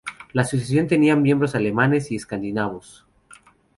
La 0.33 0.41
asociación 0.41 0.87
tenía 0.87 1.15
miembros 1.15 1.53
alemanes 1.53 2.09
y 2.11 2.15
escandinavos. 2.15 3.05